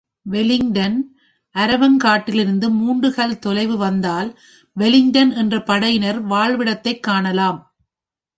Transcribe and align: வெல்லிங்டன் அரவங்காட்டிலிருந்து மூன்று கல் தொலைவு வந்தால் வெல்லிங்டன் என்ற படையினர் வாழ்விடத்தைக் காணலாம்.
வெல்லிங்டன் 0.29 0.95
அரவங்காட்டிலிருந்து 1.55 2.69
மூன்று 2.69 3.13
கல் 3.13 3.39
தொலைவு 3.39 3.77
வந்தால் 3.77 4.39
வெல்லிங்டன் 4.77 5.31
என்ற 5.31 5.61
படையினர் 5.61 6.25
வாழ்விடத்தைக் 6.25 7.03
காணலாம். 7.03 7.59